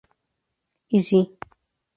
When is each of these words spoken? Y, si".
Y, 0.89 0.99
si". 0.99 1.37